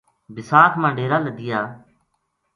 بِساکھ 0.33 0.75
ما 0.81 0.89
ڈیرا 0.95 1.17
لَدیا 1.25 1.59